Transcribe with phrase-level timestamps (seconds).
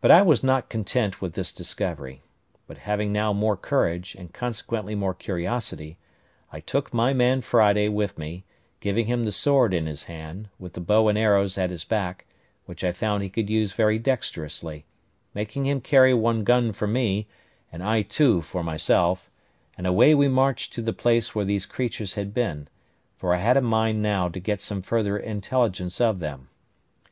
[0.00, 2.22] But I was not content with this discovery;
[2.68, 5.98] but having now more courage, and consequently more curiosity,
[6.52, 8.44] I took my man Friday with me,
[8.78, 12.24] giving him the sword in his hand, with the bow and arrows at his back,
[12.66, 14.86] which I found he could use very dexterously,
[15.34, 17.26] making him carry one gun for me,
[17.72, 19.28] and I two for myself;
[19.76, 22.68] and away we marched to the place where these creatures had been;
[23.16, 26.48] for I had a mind now to get some further intelligence of them.